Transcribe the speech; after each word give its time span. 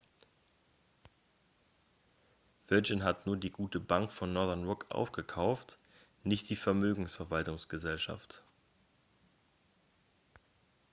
virgin 2.65 3.03
hat 3.03 3.27
nur 3.27 3.37
die 3.37 3.51
gute 3.51 3.79
bank 3.79 4.11
von 4.11 4.33
northern 4.33 4.63
rock 4.65 4.87
aufgekauft 4.89 5.77
nicht 6.23 6.49
die 6.49 6.55
vermögensverwaltungsgesellschaft 6.55 8.43